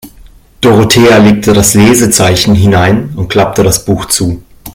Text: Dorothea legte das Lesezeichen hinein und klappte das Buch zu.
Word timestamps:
Dorothea 0.61 1.19
legte 1.19 1.53
das 1.53 1.75
Lesezeichen 1.75 2.55
hinein 2.55 3.13
und 3.15 3.27
klappte 3.27 3.61
das 3.61 3.85
Buch 3.85 4.05
zu. 4.05 4.43